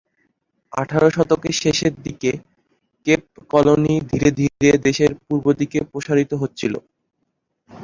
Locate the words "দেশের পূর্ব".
4.85-5.45